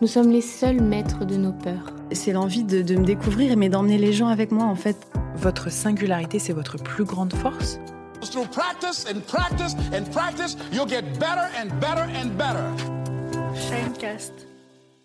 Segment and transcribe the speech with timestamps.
[0.00, 1.92] nous sommes les seuls maîtres de nos peurs.
[2.12, 4.96] C'est l'envie de, de me découvrir, mais d'emmener les gens avec moi en fait.
[5.36, 7.78] Votre singularité, c'est votre plus grande force?
[8.22, 12.64] Through practice and practice and practice, you'll get better and better and better.
[13.54, 14.46] Shinecast.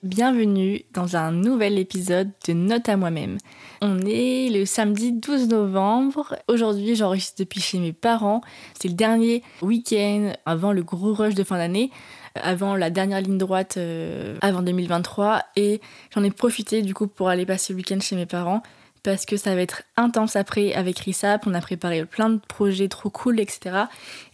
[0.04, 3.38] Bienvenue dans un nouvel épisode de Note à moi-même.
[3.82, 6.36] On est le samedi 12 novembre.
[6.48, 8.42] Aujourd'hui, j'enregistre depuis chez mes parents.
[8.80, 11.90] C'est le dernier week-end avant le gros rush de fin d'année,
[12.36, 15.42] avant la dernière ligne droite euh, avant 2023.
[15.56, 15.82] Et
[16.14, 18.62] j'en ai profité du coup pour aller passer le week-end chez mes parents
[19.04, 21.46] parce que ça va être intense après avec RISAP.
[21.46, 23.84] On a préparé plein de projets trop cool, etc.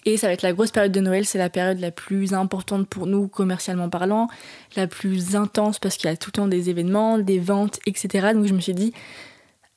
[0.06, 1.26] Et ça va être la grosse période de Noël.
[1.26, 4.30] C'est la période la plus importante pour nous, commercialement parlant,
[4.78, 8.30] la plus intense parce qu'il y a tout le temps des événements, des ventes, etc.
[8.34, 8.94] Donc je me suis dit,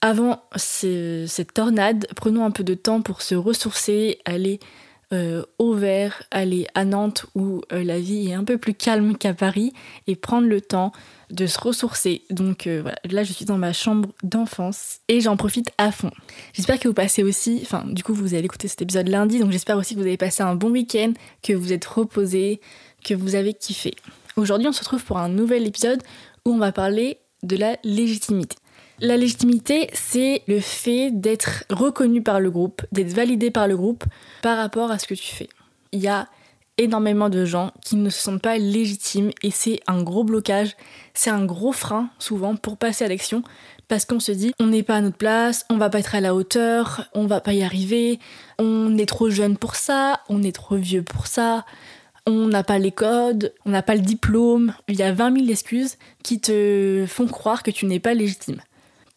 [0.01, 4.61] avant ce- cette tornade, prenons un peu de temps pour se ressourcer, aller
[5.15, 9.17] euh, au vert, aller à Nantes où euh, la vie est un peu plus calme
[9.17, 9.73] qu'à Paris
[10.07, 10.93] et prendre le temps
[11.31, 12.23] de se ressourcer.
[12.31, 16.11] Donc euh, voilà, là je suis dans ma chambre d'enfance et j'en profite à fond.
[16.53, 19.53] J'espère que vous passez aussi, enfin du coup vous allez écouter cet épisode lundi, donc
[19.53, 22.61] j'espère aussi que vous avez passé un bon week-end, que vous êtes reposé,
[23.05, 23.95] que vous avez kiffé.
[24.37, 26.03] Aujourd'hui on se retrouve pour un nouvel épisode
[26.45, 28.57] où on va parler de la légitimité.
[29.01, 34.05] La légitimité, c'est le fait d'être reconnu par le groupe, d'être validé par le groupe
[34.41, 35.49] par rapport à ce que tu fais.
[35.91, 36.29] Il y a
[36.79, 40.77] énormément de gens qui ne se sentent pas légitimes et c'est un gros blocage,
[41.13, 43.43] c'est un gros frein souvent pour passer à l'action
[43.89, 46.21] parce qu'on se dit on n'est pas à notre place, on va pas être à
[46.21, 48.21] la hauteur, on va pas y arriver,
[48.59, 51.65] on est trop jeune pour ça, on est trop vieux pour ça,
[52.27, 55.51] on n'a pas les codes, on n'a pas le diplôme, il y a 20 000
[55.51, 58.61] excuses qui te font croire que tu n'es pas légitime.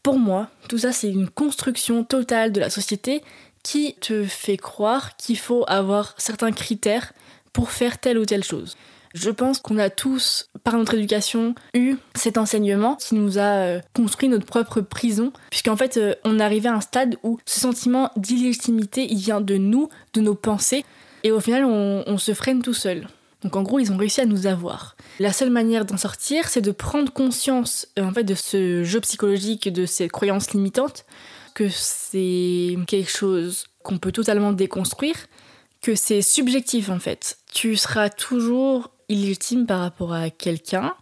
[0.04, 3.22] Pour moi, tout ça c'est une construction totale de la société
[3.64, 7.14] qui te fait croire qu'il faut avoir certains critères
[7.52, 8.78] pour faire telle ou telle chose.
[9.14, 13.80] Je pense qu'on a tous, par notre éducation, eu cet enseignement qui nous a euh,
[13.94, 18.12] construit notre propre prison, puisqu'en fait, euh, on arrivait à un stade où ce sentiment
[18.16, 20.86] d'illégitimité, il vient de nous, de nos pensées,
[21.24, 23.08] et au final, on, on se freine tout seul.
[23.44, 24.96] Donc en gros, ils ont réussi à nous avoir.
[25.20, 29.00] La seule manière d'en sortir, c'est de prendre conscience euh, en fait de ce jeu
[29.02, 31.06] psychologique, de ces croyances limitantes,
[31.54, 35.16] que c'est quelque chose qu'on peut totalement déconstruire,
[35.82, 37.38] que c'est subjectif en fait.
[37.54, 40.96] Tu seras toujours illégitime par rapport à quelqu'un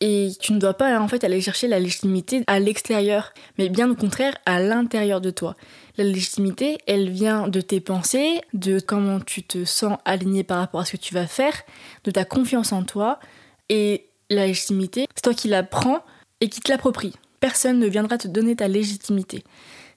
[0.00, 3.90] et tu ne dois pas en fait aller chercher la légitimité à l'extérieur, mais bien
[3.90, 5.56] au contraire à l'intérieur de toi.
[5.96, 10.80] La légitimité, elle vient de tes pensées, de comment tu te sens aligné par rapport
[10.80, 11.54] à ce que tu vas faire,
[12.04, 13.18] de ta confiance en toi
[13.68, 16.02] et la légitimité, c'est toi qui la prends
[16.40, 17.14] et qui te l'approprie.
[17.40, 19.44] Personne ne viendra te donner ta légitimité.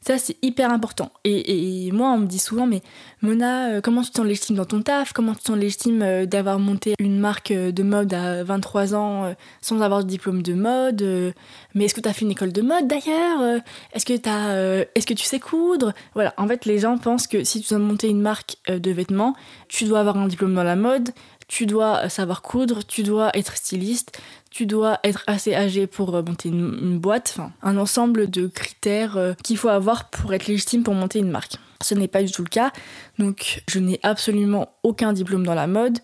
[0.02, 1.12] Ça, c'est hyper important.
[1.26, 2.82] Et, moi, on me dit souvent, mais
[3.22, 5.12] Mona, euh, comment tu te sens légitime dans ton taf?
[5.12, 8.96] Comment tu te sens légitime euh, d'avoir monté une marque euh, de mode à 23
[8.96, 11.34] ans sans avoir de diplôme de mode
[11.76, 13.62] Mais est-ce que tu as fait une école de mode d'ailleurs
[13.94, 15.94] Est-ce que, euh, est-ce que tu sais coudre?
[16.14, 19.36] Voilà, en fait, les gens pensent que si tu dois monter une marque de vêtements,
[19.68, 21.10] tu dois avoir un diplôme dans la mode,
[21.50, 24.18] tu dois savoir coudre, tu dois être styliste,
[24.52, 28.48] tu dois être assez âgé pour euh, monter une, une boîte, enfin un ensemble de
[28.48, 31.56] critères euh, qu'il faut avoir pour être légitime pour monter une marque.
[31.82, 32.72] Ce n'est pas du tout le cas,
[33.18, 35.98] donc je n'ai absolument aucun diplôme dans la mode.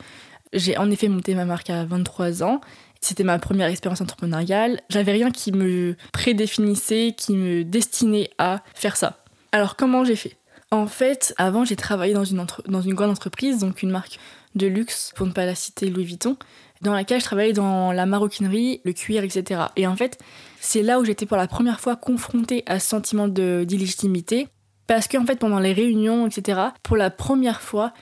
[0.52, 2.60] J'ai en effet monté ma marque à 23 ans.
[3.02, 4.82] C'était ma première expérience entrepreneuriale.
[4.90, 9.20] J'avais rien qui me prédéfinissait, qui me destinait à faire ça.
[9.52, 10.38] Alors comment j'ai fait?
[10.72, 14.18] En fait, avant j'ai travaillé dans une, entre- dans une grande entreprise, donc une marque
[14.56, 16.38] de luxe, pour ne pas la citer Louis Vuitton,
[16.82, 19.62] dans laquelle je travaillais dans la maroquinerie, le cuir, etc.
[19.76, 20.20] Et en fait,
[20.60, 24.48] c'est là où j'étais pour la première fois confrontée à ce sentiment d'illégitimité,
[24.88, 27.94] parce qu'en fait, pendant les réunions, etc., pour la première fois,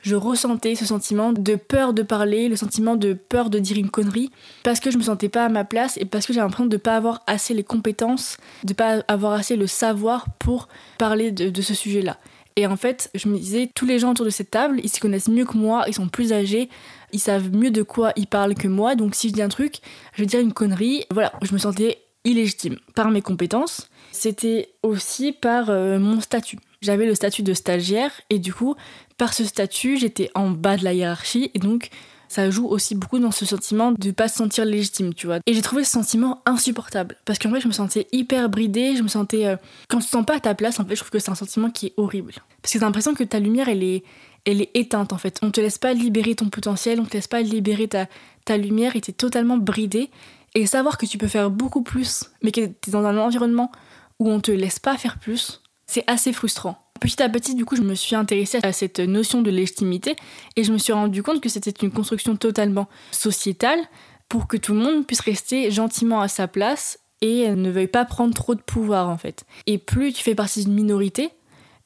[0.00, 3.90] je ressentais ce sentiment de peur de parler, le sentiment de peur de dire une
[3.90, 4.30] connerie,
[4.62, 6.76] parce que je me sentais pas à ma place et parce que j'avais l'impression de
[6.76, 10.68] pas avoir assez les compétences, de pas avoir assez le savoir pour
[10.98, 12.16] parler de, de ce sujet-là.
[12.58, 14.98] Et en fait, je me disais, tous les gens autour de cette table, ils se
[14.98, 16.68] connaissent mieux que moi, ils sont plus âgés,
[17.12, 19.76] ils savent mieux de quoi ils parlent que moi, donc si je dis un truc,
[20.12, 21.04] je vais dire une connerie.
[21.12, 23.88] Voilà, je me sentais illégitime par mes compétences.
[24.10, 26.58] C'était aussi par euh, mon statut.
[26.82, 28.74] J'avais le statut de stagiaire et du coup,
[29.18, 31.90] par ce statut, j'étais en bas de la hiérarchie et donc
[32.28, 35.38] ça joue aussi beaucoup dans ce sentiment de pas se sentir légitime, tu vois.
[35.46, 39.02] Et j'ai trouvé ce sentiment insupportable parce qu'en fait, je me sentais hyper bridée, je
[39.02, 39.56] me sentais euh,
[39.88, 41.34] quand tu te sens pas à ta place, en fait, je trouve que c'est un
[41.34, 42.32] sentiment qui est horrible.
[42.62, 44.04] Parce que t'as l'impression que ta lumière, elle est
[44.44, 45.38] elle est éteinte en fait.
[45.42, 48.06] On te laisse pas libérer ton potentiel, on te laisse pas libérer ta,
[48.44, 50.10] ta lumière et t'es totalement bridé.
[50.54, 53.70] Et savoir que tu peux faire beaucoup plus, mais que t'es dans un environnement
[54.18, 56.78] où on te laisse pas faire plus, c'est assez frustrant.
[57.00, 60.14] Petit à petit, du coup, je me suis intéressée à cette notion de légitimité
[60.56, 63.80] et je me suis rendu compte que c'était une construction totalement sociétale
[64.28, 68.04] pour que tout le monde puisse rester gentiment à sa place et ne veuille pas
[68.04, 69.44] prendre trop de pouvoir en fait.
[69.66, 71.30] Et plus tu fais partie d'une minorité,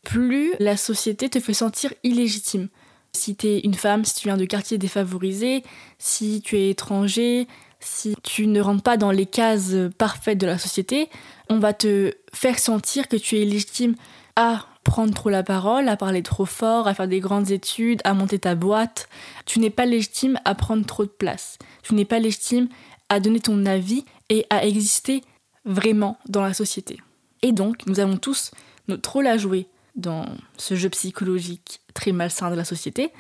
[0.03, 2.69] plus la société te fait sentir illégitime.
[3.15, 5.63] Si tu es une femme, si tu viens de quartiers défavorisés,
[5.99, 7.47] si tu es étranger,
[7.83, 11.09] si tu ne rentres pas dans les cases parfaites de la société,
[11.49, 13.95] on va te faire sentir que tu es légitime
[14.37, 18.15] à prendre trop la parole, à parler trop fort, à faire des grandes études, à
[18.15, 19.09] monter ta boîte.
[19.47, 21.59] Tu n'es pas légitime à prendre trop de place.
[21.83, 22.69] Tu n'es pas légitime
[23.09, 25.23] à donner ton avis et à exister
[25.65, 27.01] vraiment dans la société.
[27.43, 28.51] Et donc, nous avons tous
[28.89, 30.25] notre rôle à jouer dans
[30.57, 33.13] ce jeu psychologique très malsain de la société,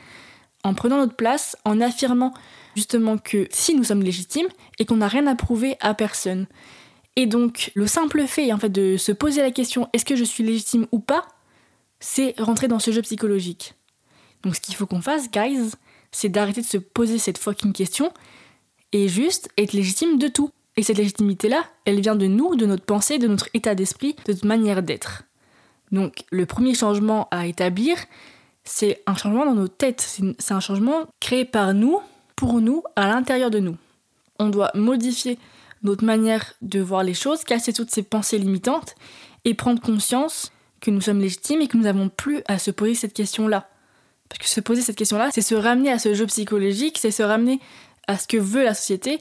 [0.64, 2.32] en prenant notre place, en affirmant
[2.76, 4.48] justement que si nous sommes légitimes
[4.78, 6.46] et qu'on n'a rien à prouver à personne.
[7.16, 10.24] Et donc, le simple fait en fait de se poser la question est-ce que je
[10.24, 11.26] suis légitime ou pas
[12.02, 13.74] c'est rentrer dans ce jeu psychologique.
[14.42, 15.70] Donc ce qu'il faut qu'on fasse, guys,
[16.10, 18.12] c'est d'arrêter de se poser cette fucking question
[18.90, 20.50] et juste être légitime de tout.
[20.76, 24.32] Et cette légitimité-là, elle vient de nous, de notre pensée, de notre état d'esprit, de
[24.32, 25.22] notre manière d'être.
[25.92, 27.96] Donc le premier changement à établir,
[28.64, 30.00] c'est un changement dans nos têtes.
[30.38, 32.00] C'est un changement créé par nous,
[32.36, 33.76] pour nous, à l'intérieur de nous.
[34.38, 35.38] On doit modifier
[35.82, 38.94] notre manière de voir les choses, casser toutes ces pensées limitantes
[39.44, 42.94] et prendre conscience que nous sommes légitimes et que nous n'avons plus à se poser
[42.94, 43.68] cette question-là.
[44.28, 47.22] Parce que se poser cette question-là, c'est se ramener à ce jeu psychologique, c'est se
[47.22, 47.60] ramener
[48.06, 49.20] à ce que veut la société,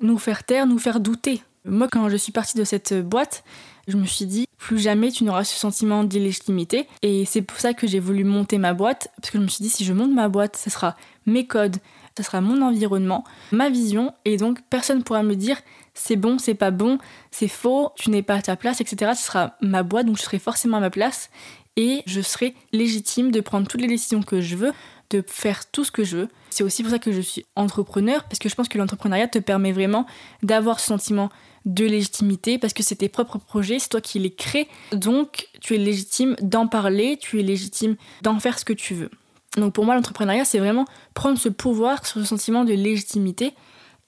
[0.00, 1.42] nous faire taire, nous faire douter.
[1.64, 3.44] Moi, quand je suis partie de cette boîte,
[3.92, 6.86] je me suis dit, plus jamais tu n'auras ce sentiment d'illégitimité.
[7.02, 9.62] Et c'est pour ça que j'ai voulu monter ma boîte, parce que je me suis
[9.62, 10.96] dit, si je monte ma boîte, ce sera
[11.26, 11.76] mes codes,
[12.16, 15.56] ce sera mon environnement, ma vision, et donc personne ne pourra me dire,
[15.94, 16.98] c'est bon, c'est pas bon,
[17.30, 19.12] c'est faux, tu n'es pas à ta place, etc.
[19.14, 21.30] Ce sera ma boîte, donc je serai forcément à ma place
[21.76, 24.72] et je serai légitime de prendre toutes les décisions que je veux,
[25.16, 26.28] de faire tout ce que je veux.
[26.50, 29.38] C'est aussi pour ça que je suis entrepreneur, parce que je pense que l'entrepreneuriat te
[29.38, 30.06] permet vraiment
[30.42, 31.30] d'avoir ce sentiment
[31.64, 35.74] de légitimité, parce que c'est tes propres projets, c'est toi qui les crées, donc tu
[35.74, 39.10] es légitime d'en parler, tu es légitime d'en faire ce que tu veux.
[39.56, 43.54] Donc pour moi, l'entrepreneuriat, c'est vraiment prendre ce pouvoir sur ce sentiment de légitimité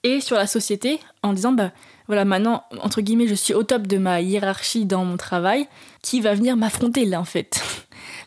[0.03, 1.71] et sur la société en disant bah
[2.07, 5.67] voilà maintenant entre guillemets je suis au top de ma hiérarchie dans mon travail
[6.03, 7.61] qui va venir m'affronter là en fait?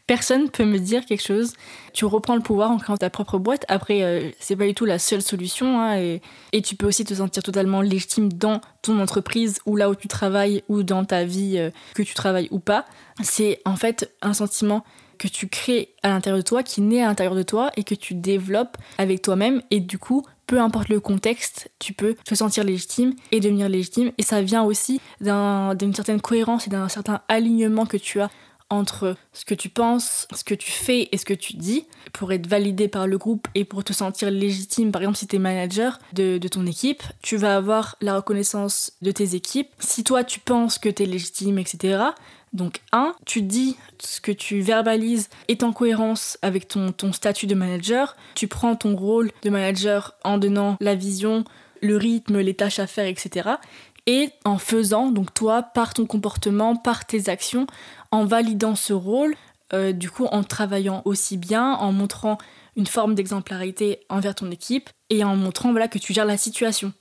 [0.08, 1.52] Personne peut me dire quelque chose
[1.92, 4.86] tu reprends le pouvoir en créant ta propre boîte après euh, c'est pas du tout
[4.86, 6.20] la seule solution hein, et,
[6.62, 10.64] tu peux aussi te sentir totalement légitime dans ton entreprise ou là où tu travailles
[10.68, 12.86] ou dans ta vie euh, que tu travailles ou pas
[13.22, 14.82] c'est en fait un sentiment
[15.18, 17.94] que tu crées à l'intérieur de toi, qui naît à l'intérieur de toi et que
[17.94, 19.62] tu développes avec toi-même.
[19.70, 24.12] Et du coup, peu importe le contexte, tu peux te sentir légitime et devenir légitime.
[24.16, 28.30] Et ça vient aussi d'une certaine cohérence et d'un certain alignement que tu as
[28.70, 32.32] entre ce que tu penses, ce que tu fais et ce que tu dis pour
[32.32, 34.92] être validé par le groupe et pour te sentir légitime.
[34.92, 39.10] Par exemple, si tu es manager de, ton équipe, tu vas avoir la reconnaissance de
[39.10, 39.68] tes équipes.
[39.78, 41.98] Si toi tu penses que tu es légitime, etc.,
[42.54, 47.46] donc, un, tu dis ce que tu verbalises est en cohérence avec ton, ton statut
[47.46, 48.16] de manager.
[48.34, 51.44] Tu prends ton rôle de manager en donnant la vision,
[51.82, 53.50] le rythme, les tâches à faire, etc.
[54.10, 57.66] Et en faisant, donc toi, par ton comportement, par tes actions,
[58.10, 59.36] en validant ce rôle,
[59.74, 62.38] euh, du coup en travaillant aussi bien, en montrant
[62.74, 66.94] une forme d'exemplarité envers ton équipe et en montrant voilà, que tu gères la situation.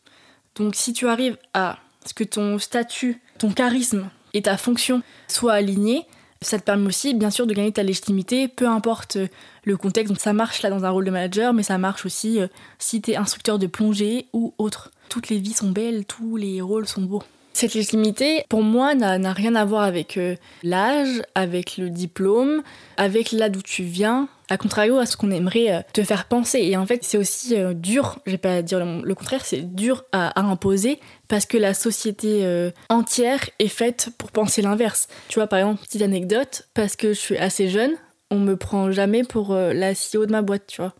[0.55, 5.53] Donc si tu arrives à ce que ton statut, ton charisme et ta fonction soit
[5.53, 6.05] alignée,
[6.41, 9.27] ça te permet aussi, bien sûr, de gagner ta légitimité, peu importe euh,
[9.63, 10.15] le contexte.
[10.19, 12.47] Ça marche là dans un rôle de manager, mais ça marche aussi euh,
[12.79, 14.91] si tu es instructeur de plongée ou autre.
[15.09, 17.23] Toutes les vies sont belles, tous les rôles sont beaux.
[17.53, 22.61] Cette légitimité, pour moi, n'a rien à voir avec euh, l'âge, avec le diplôme,
[22.97, 26.59] avec là d'où tu viens, à contrario à ce qu'on aimerait euh, te faire penser.
[26.59, 30.05] Et en fait, c'est aussi euh, dur, je vais pas dire le, contraire, c'est dur
[30.11, 35.07] à, imposer parce que la société entière est faite pour penser l'inverse.
[35.27, 37.91] Tu vois, par exemple, petite anecdote, parce que je suis assez jeune,
[38.31, 40.93] on me prend jamais pour la CEO de ma boîte, tu vois.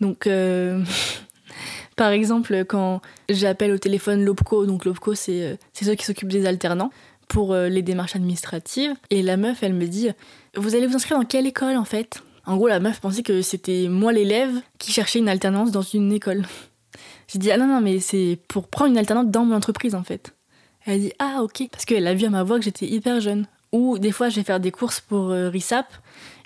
[0.00, 0.26] Donc.
[1.98, 6.46] Par exemple, quand j'appelle au téléphone l'OPCO, donc l'OPCO euh, c'est ceux qui s'occupent des
[6.46, 6.92] alternants
[7.26, 10.08] pour euh, les démarches administratives, et la meuf elle me dit
[10.54, 12.22] Vous allez vous inscrire dans quelle école en fait?
[12.48, 16.12] En gros, la meuf pensait que c'était moi l'élève qui cherchait une alternance dans une
[16.12, 16.46] école.
[17.28, 20.02] J'ai dit, ah non, non, mais c'est pour prendre une alternance dans mon entreprise en
[20.02, 20.34] fait.
[20.86, 23.20] Elle a dit, ah ok, parce qu'elle a vu à ma voix que j'étais hyper
[23.20, 23.46] jeune.
[23.72, 25.86] Ou des fois, je vais faire des courses pour euh, RISAP,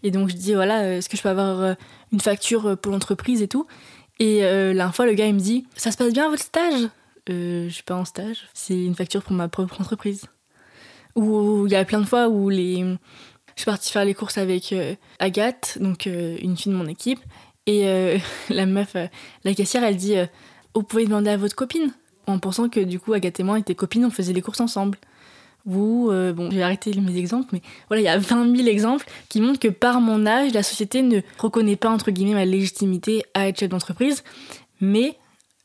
[0.03, 1.75] et donc je dis, voilà, euh, est-ce que je peux avoir euh,
[2.13, 3.67] une facture pour l'entreprise et tout?
[4.19, 6.89] Et euh, la fois, le gars, il me dit, ça se passe bien votre stage?
[7.29, 10.27] Je suis pas en stage, c'est une facture pour ma propre entreprise.
[11.15, 12.85] Ou il y a plein de fois où les...
[13.57, 16.87] je suis partie faire les courses avec euh, Agathe, donc euh, une fille de mon
[16.87, 17.21] équipe,
[17.67, 18.19] et euh,
[18.51, 18.97] la meuf,
[19.45, 20.15] la caissière, elle dit,
[20.75, 21.93] vous pouvez demander à votre copine
[22.27, 24.99] en pensant que du coup Agathe et moi étaient copines, on faisait les courses ensemble.
[25.65, 29.41] Ou, bon, j'ai arrêté mes exemples, mais voilà, il y a 20 000 exemples qui
[29.41, 33.47] montrent que par mon âge, la société ne reconnaît pas, entre guillemets, ma légitimité à
[33.47, 34.25] être chef d'entreprise,
[34.81, 35.17] mais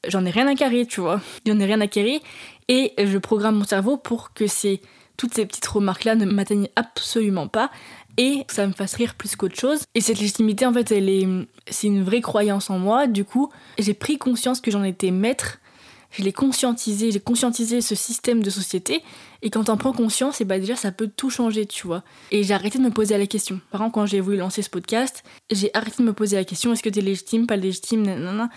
[0.08, 1.20] j'en ai rien à carrer, tu vois.
[1.48, 2.22] J'en ai rien à carrer,
[2.68, 4.82] et je programme mon cerveau pour que ces,
[5.18, 7.72] toutes ces petites remarques-là ne m'atteignent absolument pas,
[8.18, 9.82] et ça me fasse rire plus qu'autre chose.
[9.94, 11.28] Et cette légitimité, en fait, elle est,
[11.70, 15.60] c'est une vraie croyance en moi, du coup, j'ai pris conscience que j'en étais maître,
[16.12, 19.04] je l'ai conscientisé, j'ai conscientisé ce système de société,
[19.42, 22.04] et quand t'en prends conscience, et bah déjà ça peut tout changer, tu vois.
[22.32, 23.60] Et j'ai arrêté de me poser la question.
[23.72, 26.74] Par exemple, quand j'ai voulu lancer ce podcast, j'ai arrêté de me poser la question
[26.74, 28.50] est-ce que t'es légitime, pas légitime, nanana.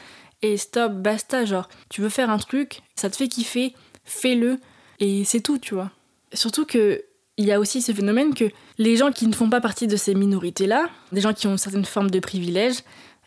[0.42, 3.74] Et stop, basta, genre, tu veux faire un truc, ça te fait kiffer,
[4.04, 4.58] fais-le,
[5.00, 5.90] et c'est tout, tu vois.
[6.32, 7.04] Surtout que
[7.36, 8.44] il y a aussi ce phénomène que
[8.76, 11.58] les gens qui ne font pas partie de ces minorités-là, des gens qui ont une
[11.58, 12.80] certaine forme de privilège,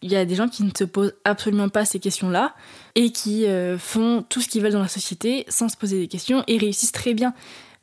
[0.04, 2.54] il y a des gens qui ne se posent absolument pas ces questions-là
[2.94, 6.08] et qui euh, font tout ce qu'ils veulent dans la société sans se poser des
[6.08, 7.34] questions et réussissent très bien.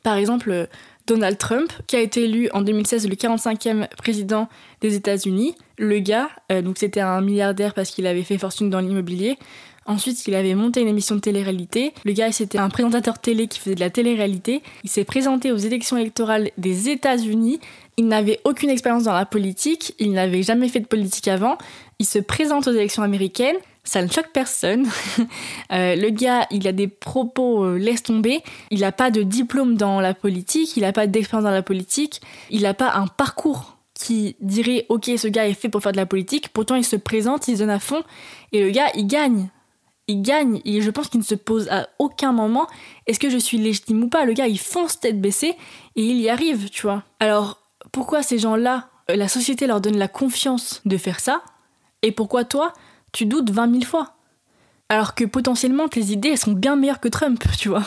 [0.03, 0.69] Par exemple,
[1.07, 4.47] Donald Trump, qui a été élu en 2016 le 45e président
[4.81, 5.55] des États-Unis.
[5.77, 9.37] Le gars, euh, donc c'était un milliardaire parce qu'il avait fait fortune dans l'immobilier.
[9.87, 11.93] Ensuite, il avait monté une émission de télé-réalité.
[12.05, 14.61] Le gars, c'était un présentateur télé qui faisait de la télé-réalité.
[14.83, 17.59] Il s'est présenté aux élections électorales des États-Unis.
[17.97, 19.95] Il n'avait aucune expérience dans la politique.
[19.97, 21.57] Il n'avait jamais fait de politique avant.
[21.97, 23.55] Il se présente aux élections américaines.
[23.83, 24.87] Ça ne choque personne.
[25.71, 28.41] Euh, le gars, il a des propos euh, laisse tomber.
[28.71, 30.75] Il n'a pas de diplôme dans la politique.
[30.75, 32.19] Il n'a pas d'expérience dans la politique.
[32.49, 35.97] Il n'a pas un parcours qui dirait ok ce gars est fait pour faire de
[35.97, 38.01] la politique pourtant il se présente il se donne à fond
[38.51, 39.49] et le gars il gagne
[40.07, 42.67] il gagne et je pense qu'il ne se pose à aucun moment.
[43.07, 44.25] Est-ce que je suis légitime ou pas?
[44.25, 45.55] Le gars il fonce tête baissée
[45.95, 47.03] et il y arrive tu vois.
[47.19, 47.59] Alors
[47.91, 51.43] pourquoi ces gens là la société leur donne la confiance de faire ça?
[52.01, 52.73] Et pourquoi toi
[53.11, 54.15] tu doutes 20 000 fois?
[54.89, 57.83] Alors que potentiellement tes idées elles sont bien meilleures que Trump, tu vois.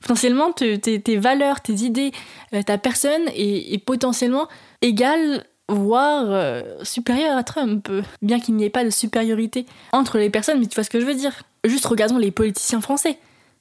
[0.00, 2.12] potentiellement tes, valeurs, tes idées,
[2.52, 4.48] euh, ta personne est potentiellement
[4.82, 7.90] égale voire euh, supérieure à Trump,
[8.22, 11.00] bien qu'il n'y ait pas de supériorité entre les personnes, mais tu vois ce que
[11.00, 11.42] je veux dire.
[11.64, 13.18] Juste regardons les politiciens français.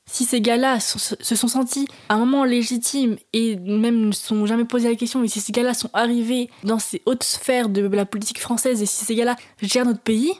[0.07, 4.45] Si ces gars-là se sont sentis à un moment légitimes et même ne se sont
[4.45, 7.81] jamais posé la question, et si ces gars-là sont arrivés dans ces hautes sphères de
[7.81, 10.31] la politique française, et si ces gars-là gèrent notre pays,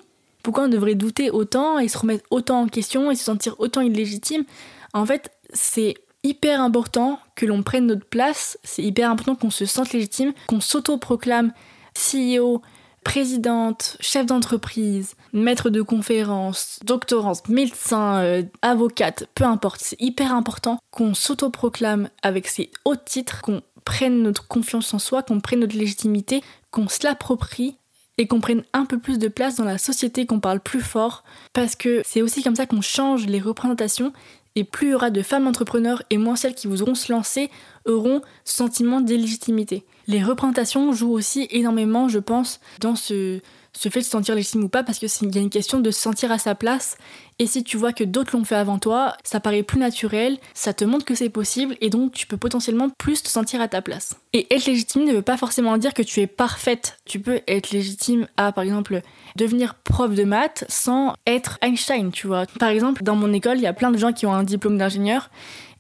[0.43, 3.81] pourquoi on devrait douter autant et se remettre autant en question et se sentir autant
[3.81, 4.43] illégitime
[4.93, 5.95] En fait, c'est
[6.25, 10.59] hyper important que l'on prenne notre place, c'est hyper important qu'on se sente légitime, qu'on
[10.59, 11.53] s'auto-proclame
[11.93, 12.61] CEO,
[13.03, 20.79] présidente, chef d'entreprise, maître de conférence, doctorante, médecin, euh, avocate, peu importe, c'est hyper important
[20.91, 25.77] qu'on s'auto-proclame avec ces hauts titres, qu'on prenne notre confiance en soi, qu'on prenne notre
[25.77, 26.41] légitimité,
[26.71, 27.77] qu'on se l'approprie
[28.17, 31.23] et qu'on prenne un peu plus de place dans la société, qu'on parle plus fort,
[31.53, 34.13] parce que c'est aussi comme ça qu'on change les représentations,
[34.55, 37.49] et plus il y aura de femmes entrepreneurs et moins celles qui voudront se lancer
[37.85, 39.83] auront ce sentiment d'illégitimité.
[40.07, 43.41] Les représentations jouent aussi énormément, je pense, dans ce,
[43.77, 45.91] ce fait de se sentir légitime ou pas, parce qu'il y a une question de
[45.91, 46.97] se sentir à sa place,
[47.37, 50.73] et si tu vois que d'autres l'ont fait avant toi, ça paraît plus naturel, ça
[50.73, 53.81] te montre que c'est possible, et donc tu peux potentiellement plus te sentir à ta
[53.81, 54.15] place.
[54.31, 56.97] Et être légitime ne veut pas forcément dire que tu es parfaite.
[57.05, 59.01] Tu peux être légitime à, par exemple,
[59.35, 62.45] devenir prof de maths sans être Einstein, tu vois.
[62.59, 64.77] Par exemple, dans mon école, il y a plein de gens qui ont un diplôme
[64.77, 65.29] d'ingénieur,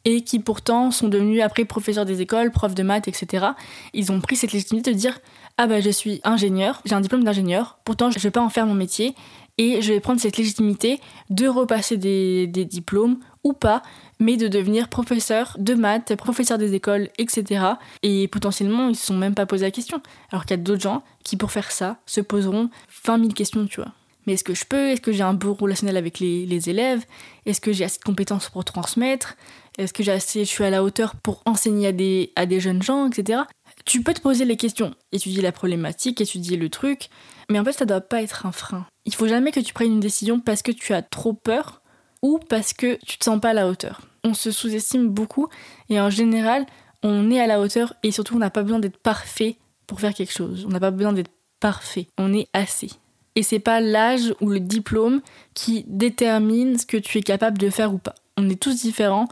[0.05, 3.47] et qui pourtant sont devenus après professeurs des écoles, profs de maths, etc.
[3.93, 5.19] Ils ont pris cette légitimité de dire
[5.57, 8.65] ah bah je suis ingénieur, j'ai un diplôme d'ingénieur, pourtant je vais pas en faire
[8.65, 9.15] mon métier
[9.57, 13.81] et je vais prendre cette légitimité de repasser des, diplômes ou pas,
[14.19, 17.63] mais de devenir professeur de maths, professeur des écoles, etc.
[18.03, 20.01] Et potentiellement ils se sont même pas posé la question.
[20.29, 22.69] Alors qu'il y a d'autres gens qui pour faire ça se poseront
[23.05, 23.93] 20 000 questions, tu vois.
[24.27, 24.89] Mais est-ce que je peux?
[24.89, 27.05] Est-ce que j'ai un bon relationnel avec les, élèves?
[27.45, 29.35] Est-ce que j'ai assez de compétences pour transmettre?
[29.77, 33.07] Est-ce que j'ai assez, je suis à la hauteur pour enseigner à des jeunes gens,
[33.07, 33.43] etc.
[33.85, 37.09] Tu peux te poser les questions, étudier la problématique, étudier le truc,
[37.49, 38.87] mais en fait ça doit pas être un frein.
[39.05, 41.81] Il faut jamais que tu prennes une décision parce que tu as trop peur
[42.23, 44.01] ou parce que tu te sens pas à la hauteur.
[44.23, 45.47] On se sous-estime beaucoup
[45.89, 46.65] et en général
[47.03, 50.15] on est à la hauteur et surtout on n'a pas besoin d'être parfait pour faire
[50.15, 50.65] quelque chose.
[50.65, 52.89] On n'a pas besoin d'être parfait, on est assez.
[53.35, 55.21] Et c'est pas l'âge ou le diplôme
[55.53, 58.15] qui détermine ce que tu es capable de faire ou pas.
[58.37, 59.27] On est tous différents,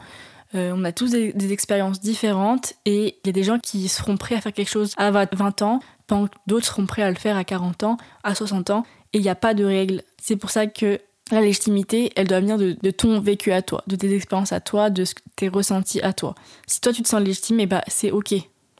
[0.54, 4.16] euh, on a tous des, expériences différentes et il y a des gens qui seront
[4.16, 7.16] prêts à faire quelque chose à 20 ans, pendant que d'autres seront prêts à le
[7.16, 10.02] faire à 40 ans, à 60 ans, et il n'y a pas de règle.
[10.22, 13.96] C'est pour ça que la légitimité, elle doit venir de, ton vécu à toi, de
[13.96, 16.34] tes expériences à toi, de ce tes ressentis à toi.
[16.66, 18.34] Si toi tu te sens légitime, et bah c'est ok.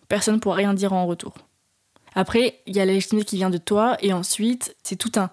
[0.09, 1.35] Personne ne pourra rien dire en retour.
[2.14, 5.31] Après, il y a la légitimité qui vient de toi, et ensuite, c'est tout un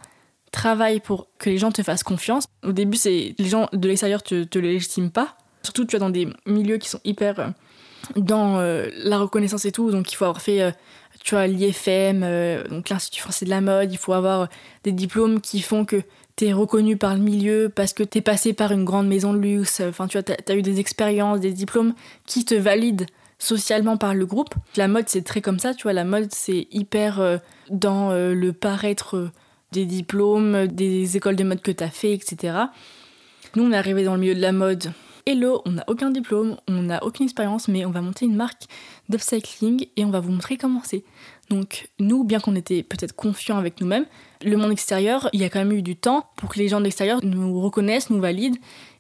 [0.52, 2.46] travail pour que les gens te fassent confiance.
[2.64, 5.38] Au début, c'est les gens de l'extérieur te, te légitiment pas.
[5.64, 7.48] Surtout, tu es dans des milieux qui sont hyper euh,
[8.16, 10.72] dans euh, la reconnaissance et tout, donc il faut avoir fait, euh,
[11.24, 12.26] tu vois, l'IFM,
[12.70, 14.48] donc l'Institut français de la mode, il faut avoir
[14.84, 16.02] des diplômes qui font que
[16.36, 19.82] t'es reconnu par le milieu parce que t'es passé par une grande maison de luxe,
[19.82, 21.94] enfin tu vois, t'as as eu des expériences, des diplômes
[22.26, 23.06] qui te valident
[23.38, 24.56] socialement par le groupe.
[24.78, 27.40] La mode, c'est très comme ça, tu vois, la mode, c'est hyper
[27.70, 29.30] dans le paraître
[29.72, 32.54] des diplômes, des écoles de mode que t'as fait, etc.
[33.56, 34.92] Nous, on est arrivé dans le milieu de la mode.
[35.32, 38.64] Hello, on n'a aucun diplôme, on n'a aucune expérience, mais on va monter une marque
[39.08, 41.06] d'upcycling et on va vous montrer comment c'est.
[41.50, 44.06] Donc nous, bien qu'on était peut-être confiants avec nous-mêmes,
[44.44, 46.80] le monde extérieur, il y a quand même eu du temps pour que les gens
[46.80, 48.58] de l'extérieur nous reconnaissent, nous valident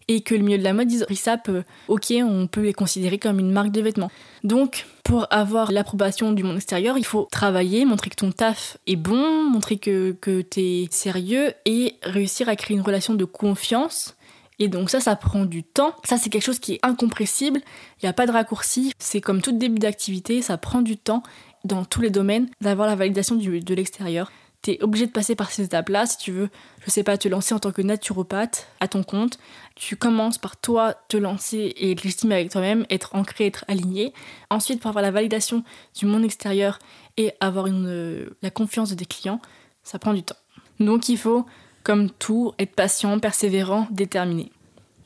[0.07, 3.17] et que le milieu de la mode dise Rissap, euh, ok, on peut les considérer
[3.17, 4.11] comme une marque de vêtements.
[4.45, 8.95] Donc, pour avoir l'approbation du monde extérieur, il faut travailler, montrer que ton taf est
[8.95, 14.15] bon, montrer que, que t'es sérieux et réussir à créer une relation de confiance.
[14.61, 15.95] Et donc ça, ça prend du temps.
[16.03, 17.61] Ça, c'est quelque chose qui est incompressible.
[17.97, 18.93] Il n'y a pas de raccourci.
[18.99, 21.23] C'est comme tout début d'activité, ça prend du temps
[21.65, 24.31] dans tous les domaines d'avoir la validation de l'extérieur.
[24.61, 26.49] T'es obligé de passer par ces étapes-là si tu veux,
[26.85, 29.39] je sais pas, te lancer en tant que naturopathe à ton compte.
[29.73, 34.13] Tu commences par toi te lancer et être avec toi-même, être ancré, être aligné.
[34.51, 35.63] Ensuite, pour avoir la validation
[35.97, 36.77] du monde extérieur
[37.17, 39.41] et avoir une, la confiance de tes clients,
[39.81, 40.35] ça prend du temps.
[40.79, 41.47] Donc il faut,
[41.83, 44.51] comme tout, être patient, persévérant, déterminé.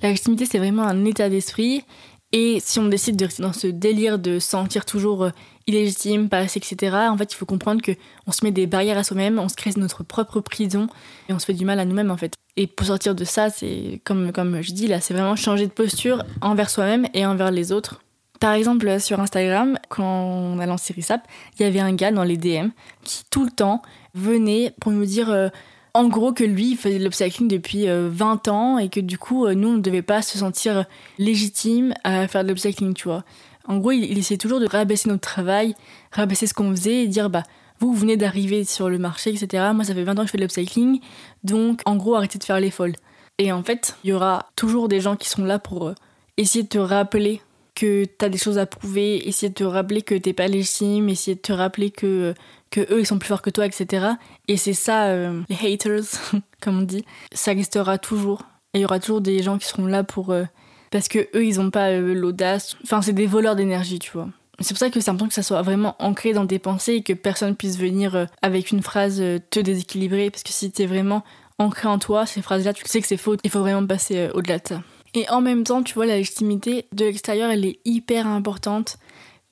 [0.01, 1.83] La légitimité, c'est vraiment un état d'esprit.
[2.31, 5.29] Et si on décide de rester dans ce délire de sentir toujours
[5.67, 7.93] illégitime, pas assez, etc., en fait, il faut comprendre que
[8.27, 10.87] on se met des barrières à soi-même, on se crée notre propre prison
[11.29, 12.33] et on se fait du mal à nous-mêmes, en fait.
[12.57, 15.71] Et pour sortir de ça, c'est comme, comme je dis là, c'est vraiment changer de
[15.71, 18.01] posture envers soi-même et envers les autres.
[18.39, 21.21] Par exemple, sur Instagram, quand on a lancé Rissap,
[21.57, 22.69] il y avait un gars dans les DM
[23.03, 23.81] qui tout le temps
[24.13, 25.49] venait pour nous dire euh,
[25.95, 29.17] en gros que lui il faisait de l'upcycling depuis euh, 20 ans et que du
[29.17, 30.85] coup euh, nous on ne devait pas se sentir
[31.17, 33.23] légitime à faire de l'upcycling, tu vois.
[33.67, 35.73] En gros, il, il essayait toujours de rabaisser notre travail,
[36.11, 37.43] rabaisser ce qu'on faisait et dire bah
[37.79, 39.71] vous, vous venez d'arriver sur le marché, etc.
[39.73, 40.99] Moi, ça fait 20 ans que je fais de l'upcycling,
[41.43, 42.95] donc en gros, arrêtez de faire les folles.
[43.37, 45.95] Et en fait, il y aura toujours des gens qui sont là pour euh,
[46.37, 47.41] essayer de te rappeler
[47.75, 51.35] que t'as des choses à prouver, essayer de te rappeler que t'es pas légitime, essayer
[51.35, 52.33] de te rappeler que,
[52.71, 54.07] que eux ils sont plus forts que toi, etc.
[54.47, 56.03] Et c'est ça, euh, les haters,
[56.61, 58.43] comme on dit, ça restera toujours.
[58.73, 60.31] Et il y aura toujours des gens qui seront là pour.
[60.31, 60.45] euh,
[60.91, 62.77] parce que eux ils ont pas euh, l'audace.
[62.83, 64.29] Enfin, c'est des voleurs d'énergie, tu vois.
[64.59, 67.03] C'est pour ça que c'est important que ça soit vraiment ancré dans tes pensées et
[67.03, 70.29] que personne puisse venir euh, avec une phrase te déséquilibrer.
[70.29, 71.23] Parce que si t'es vraiment
[71.59, 73.35] ancré en toi, ces phrases-là, tu sais que c'est faux.
[73.43, 74.81] Il faut vraiment passer au-delà de ça.
[75.15, 78.97] Et en même temps, tu vois, la légitimité de l'extérieur, elle est hyper importante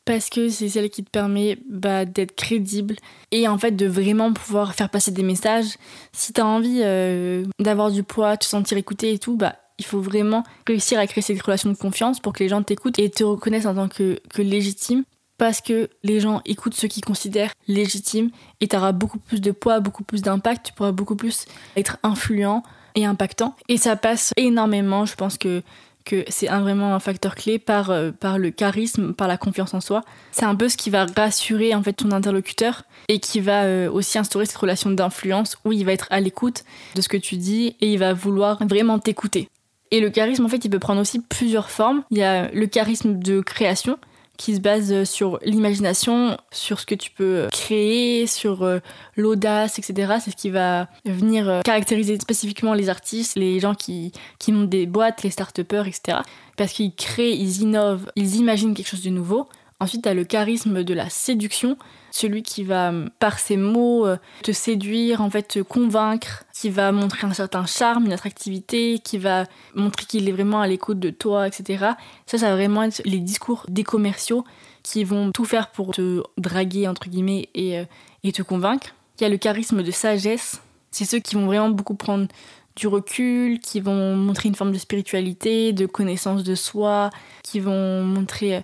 [0.05, 2.95] parce que c'est celle qui te permet bah, d'être crédible
[3.31, 5.77] et en fait de vraiment pouvoir faire passer des messages.
[6.11, 10.01] Si t'as envie euh, d'avoir du poids, te sentir écouté et tout, bah il faut
[10.01, 13.23] vraiment réussir à créer cette relation de confiance pour que les gens t'écoutent et te
[13.23, 15.03] reconnaissent en tant que, légitime
[15.37, 18.29] parce que les gens écoutent ceux qu'ils considèrent légitimes
[18.61, 21.45] et tu auras beaucoup plus de poids, beaucoup plus d'impact, tu pourras beaucoup plus
[21.75, 22.61] être influent
[22.95, 23.55] et impactant.
[23.69, 25.61] Et ça passe énormément, je pense que,
[26.05, 29.73] que c'est un, vraiment un facteur clé par, euh, par le charisme, par la confiance
[29.73, 30.03] en soi.
[30.31, 33.91] C'est un peu ce qui va rassurer en fait ton interlocuteur et qui va euh,
[33.91, 36.63] aussi instaurer cette relation d'influence où il va être à l'écoute
[36.95, 39.49] de ce que tu dis et il va vouloir vraiment t'écouter.
[39.91, 42.01] Et le charisme, en fait, il peut prendre aussi plusieurs formes.
[42.09, 43.99] Il y a le charisme de création,
[44.37, 48.79] qui se base sur l'imagination, sur ce que tu peux créer, sur euh,
[49.15, 50.15] l'audace, etc.
[50.23, 54.69] C'est ce qui va venir euh, caractériser spécifiquement les artistes, les gens qui, qui montent
[54.69, 56.19] des boîtes, les start-upers, etc.
[56.57, 59.47] Parce qu'ils créent, ils innovent, ils imaginent quelque chose de nouveau.
[59.83, 61.77] Ensuite, tu as le charisme de la séduction,
[62.09, 66.93] celui qui va, par ses mots, euh, te séduire, en fait, te convaincre, qui va
[66.93, 69.43] montrer un certain charme, une attractivité, qui va
[69.75, 71.85] montrer qu'il est vraiment à l'écoute de toi, etc.
[72.27, 74.45] Ça, ça va vraiment être les discours des commerciaux
[74.83, 77.83] qui vont tout faire pour te draguer, entre guillemets, et, euh,
[78.23, 78.95] et te convaincre.
[79.19, 80.61] Il y a le charisme de sagesse.
[80.91, 82.29] C'est ceux qui vont vraiment beaucoup prendre
[82.77, 87.09] du recul, qui vont montrer une forme de spiritualité, de connaissance de soi,
[87.43, 88.63] qui vont montrer...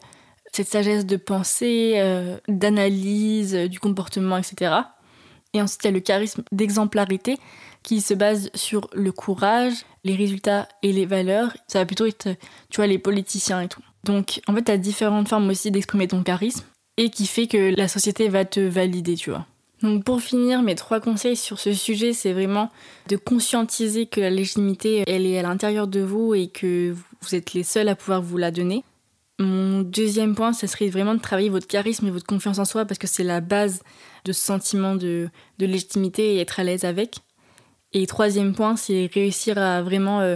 [0.52, 4.76] Cette sagesse de pensée, euh, d'analyse euh, du comportement, etc.
[5.54, 7.38] Et ensuite, il y a le charisme d'exemplarité
[7.84, 11.56] qui se base sur le courage, les résultats et les valeurs.
[11.68, 12.30] Ça va plutôt être,
[12.70, 13.82] tu vois, les politiciens et tout.
[14.04, 16.66] Donc, en fait, tu as différentes formes aussi d'exprimer ton charisme
[16.98, 19.46] et qui fait que la société va te valider, tu vois.
[19.82, 22.70] Donc pour finir, mes trois conseils sur ce sujet, c'est vraiment
[23.08, 27.54] de conscientiser que la légitimité, elle est à l'intérieur de vous et que vous êtes
[27.54, 28.84] les seuls à pouvoir vous la donner.
[29.40, 32.84] Mon deuxième point, ce serait vraiment de travailler votre charisme et votre confiance en soi
[32.84, 33.84] parce que c'est la base
[34.26, 37.20] de ce sentiment de, légitimité et être à l'aise avec.
[37.94, 40.36] Et troisième point, c'est réussir à vraiment euh,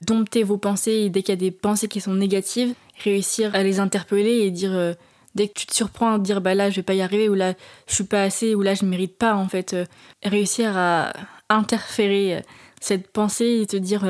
[0.00, 3.64] dompter vos pensées et dès qu'il y a des pensées qui sont négatives, réussir à
[3.64, 4.94] les interpeller et dire euh,
[5.34, 7.34] dès que tu te surprends à dire bah là je vais pas y arriver ou
[7.34, 7.54] là
[7.88, 9.84] je suis pas assez ou là je mérite pas en fait euh,
[10.22, 11.12] réussir à
[11.50, 12.42] interférer
[12.80, 14.04] cette pensée et te dire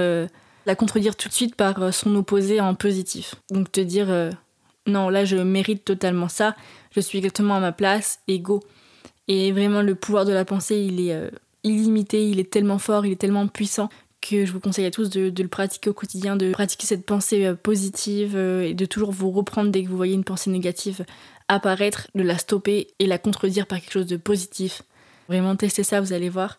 [0.67, 3.37] la contredire tout de suite par euh, son opposé en positif.
[3.51, 4.31] Donc te dire euh,
[4.87, 6.55] non, là je mérite totalement ça,
[6.91, 8.63] je suis exactement à ma place, et go.
[9.29, 11.31] Et vraiment le pouvoir de la pensée, il est euh,
[11.65, 13.89] illimité, il est tellement fort, il est tellement puissant
[14.21, 17.55] que je vous conseille à tous de, le pratiquer au quotidien, de pratiquer cette pensée
[17.63, 21.05] positive et de toujours vous reprendre dès que vous voyez une pensée négative
[21.47, 24.83] apparaître, de la stopper et la contredire par quelque chose de positif.
[25.29, 26.59] Vraiment testez ça, vous allez voir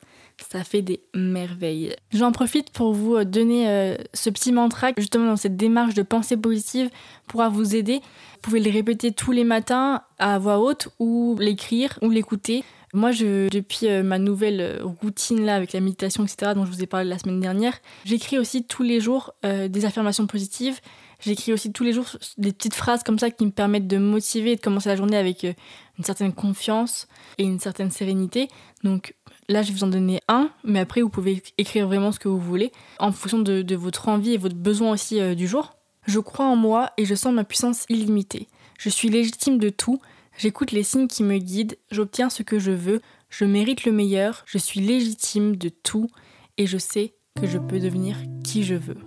[0.49, 1.95] ça fait des merveilles.
[2.13, 6.03] J'en profite pour vous euh, donner euh, ce petit mantra, justement dans cette démarche de
[6.03, 6.89] pensée positive,
[7.27, 7.99] pourra vous aider.
[7.99, 12.63] Vous pouvez le répéter tous les matins à voix haute ou l'écrire ou l'écouter.
[12.93, 16.83] Moi, je, depuis euh, ma nouvelle routine là avec la méditation, etc., dont je vous
[16.83, 20.79] ai parlé la semaine dernière, j'écris aussi tous les jours des affirmations positives.
[21.19, 22.05] J'écris aussi tous les jours
[22.37, 25.17] des petites phrases comme ça qui me permettent de motiver et de commencer la journée
[25.17, 28.49] avec une certaine confiance et une certaine sérénité.
[28.83, 29.15] Donc
[29.49, 32.27] Là, je vais vous en donner un, mais après, vous pouvez écrire vraiment ce que
[32.27, 35.77] vous voulez, en fonction de, votre envie et votre besoin aussi euh, du jour.
[36.05, 38.49] Je crois en moi et je sens ma puissance illimitée.
[38.77, 40.01] Je suis légitime de tout,
[40.37, 44.43] j'écoute les signes qui me guident, j'obtiens ce que je veux, je mérite le meilleur,
[44.45, 46.09] je suis légitime de tout
[46.57, 48.97] et je sais que je peux devenir qui je veux.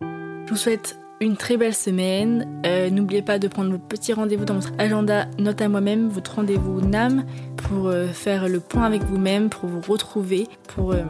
[0.00, 2.62] Je vous souhaite une très belle semaine.
[2.66, 6.36] Euh, n'oubliez pas de prendre votre petit rendez-vous dans votre agenda Note à moi-même, votre
[6.36, 7.24] rendez-vous NAM,
[7.56, 11.02] pour euh, faire le point avec vous-même, pour vous retrouver, pour euh,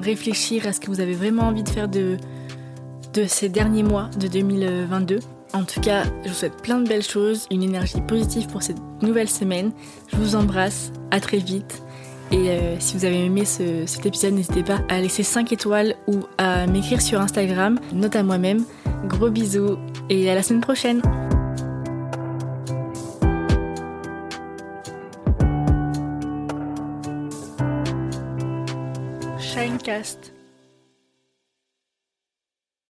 [0.00, 2.16] réfléchir à ce que vous avez vraiment envie de faire de,
[3.12, 5.20] de ces derniers mois de 2022.
[5.52, 8.78] En tout cas, je vous souhaite plein de belles choses, une énergie positive pour cette
[9.02, 9.70] nouvelle semaine.
[10.08, 11.82] Je vous embrasse, à très vite.
[12.32, 16.66] Et si vous avez aimé cet épisode, n'hésitez pas à laisser 5 étoiles ou à
[16.66, 18.64] m'écrire sur Instagram, note à moi-même.
[19.06, 21.02] Gros bisous et à la semaine prochaine.
[29.38, 30.33] Shinecast.